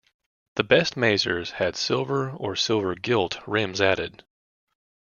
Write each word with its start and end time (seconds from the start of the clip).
The 0.55 0.63
best 0.63 0.95
mazers 0.95 1.51
had 1.51 1.75
silver 1.75 2.31
or 2.31 2.55
silver 2.55 2.95
gilt 2.95 3.37
rims 3.45 3.79
added. 3.79 4.23